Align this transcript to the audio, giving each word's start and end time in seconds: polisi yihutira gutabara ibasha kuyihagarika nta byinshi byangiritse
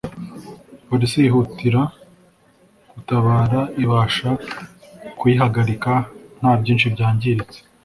polisi 0.87 1.15
yihutira 1.25 1.81
gutabara 2.93 3.59
ibasha 3.83 4.29
kuyihagarika 5.17 5.91
nta 6.39 6.51
byinshi 6.61 6.87
byangiritse 6.95 7.59